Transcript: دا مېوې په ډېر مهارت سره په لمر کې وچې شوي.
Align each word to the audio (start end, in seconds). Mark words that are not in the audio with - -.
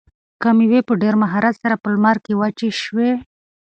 دا 0.41 0.49
مېوې 0.57 0.81
په 0.87 0.93
ډېر 1.01 1.15
مهارت 1.23 1.55
سره 1.63 1.75
په 1.81 1.87
لمر 1.93 2.17
کې 2.25 2.33
وچې 2.39 2.69
شوي. 2.83 3.11